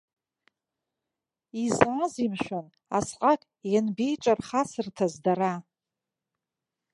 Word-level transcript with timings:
Изаазеи, 1.63 2.29
мшәан, 2.33 2.67
асҟак 2.97 3.41
ианбеиҿархасырҭаз 3.71 5.13
дара. 5.23 5.53